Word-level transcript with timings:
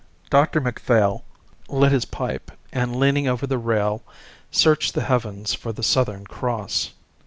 Dr 0.31 0.59
Macphail 0.59 1.23
lit 1.69 1.91
his 1.91 2.05
pipe 2.05 2.51
and, 2.73 2.95
leaning 2.95 3.27
over 3.27 3.45
the 3.45 3.59
rail, 3.59 4.01
searched 4.49 4.95
the 4.95 5.03
heavens 5.03 5.53
for 5.53 5.71
the 5.71 5.83
Southern 5.83 6.25
Cross. 6.25 6.93